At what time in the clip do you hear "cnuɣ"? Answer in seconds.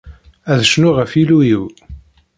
0.71-0.95